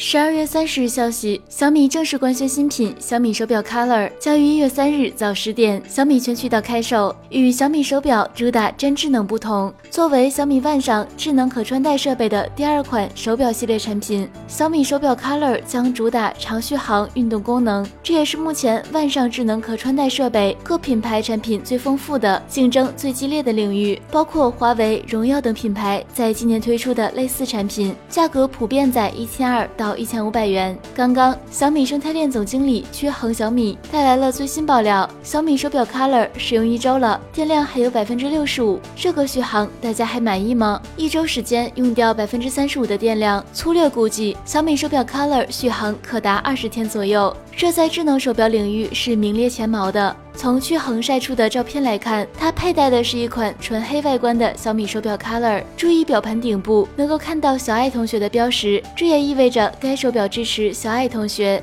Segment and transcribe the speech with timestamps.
[0.00, 7.12] 十二月三十日消息，小米正式官宣新品小米手表 Color 将于一月三日早十点小米全渠道开售。
[7.30, 17.84] 与小米手表主打真智能不同，作为小米万上智能可穿戴设备的第二款手表系列产品，小米手表 Color 将主打长续航运动功能。
[18.00, 24.00] 这也是目前万上智能可穿戴设备各品牌产品最丰富的、竞争最激烈的领域。
[24.12, 29.87] 包括华为、荣耀等品牌在今年推出的类似产品，价格普遍在一千二到。
[29.96, 30.76] 一千五百元。
[30.94, 40.80] 刚刚，小米生态链总经理屈恒小米带来了最新爆料：小米手表 Color 使用一周了，电量还有百分之六十五，这个续航大家还满意吗？
[40.96, 50.16] 一周时间用掉百分之三十五的电量，粗略估计，小米手表 Color 续航可达二十天左右，这在智能手表领域是名列前茅的。
[50.32, 55.64] 从屈恒晒出的照片来看，他佩戴的是一款纯黑外观的小米手表 Color。
[55.76, 61.60] 注意表盘顶部能够看到小爱同学的标识，这也意味着该手表支持小爱同学。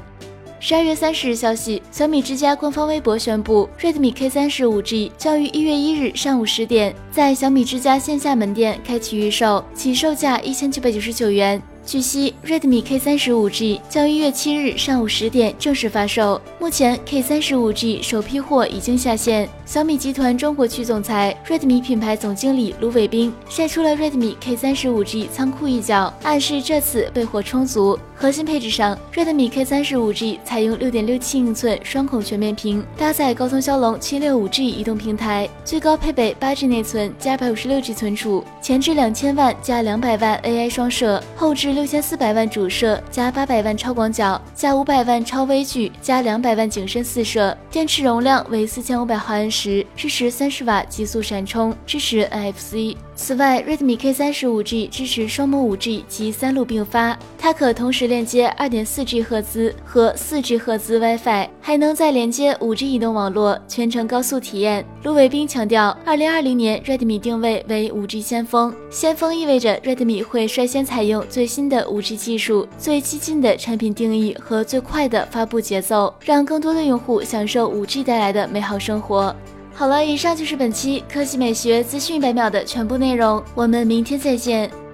[0.59, 11.61] 十二月三十日消息，小米之家官方微博宣布，Redmi K 三十五 G 将于一月一日上午十点在小米之家线下门店开启预售，起售价一千九百九十九元。
[11.85, 16.41] 据悉，Redmi K 三十五 G 将一月七日上午十点正式发售。
[16.59, 19.47] 目前，K 三十五 G 首批货已经下线。
[19.67, 27.97] 小米集团中国区总裁、Redmi 品牌总经理卢伟冰晒出了 Redmi K 三十五 G 仓库一角，暗示这次备货充足。
[28.17, 52.95] 核心配置上，Redmi K 三十五 G 采用六点六七英寸双孔全面屏，搭载高通骁龙七六五 G 移动平台，最高配备八 G 内存加百五十六 G 存储，前置两千万加两百万 AI 双摄，后置六千四百万主摄加八百万超广角加五百万超微距加两百万景深四摄，电池容量为四千五百毫安时，支持三十瓦极速闪充，支持 NFC。
[53.17, 64.85] 此外，Redmi K 三十五 G 支持双模五 G 及三路并发，它可同时连接二点四 G 赫兹和四 G 赫兹 WiFi，还能再连接五 G 移动网络，全程高速体验。
[65.03, 79.35] 卢伟冰强调，二零二零年 Redmi 定位为五 G 先锋，先锋意味着 Redmi 会率先采用最新新的 5G 技术、最激进的产品定义和最快的发布节奏，让更多的用户享受 5G 带来的美好生活。
[79.73, 84.84] 好了，以上就是本期科技美学资讯百秒的全部内容，我们明天再见。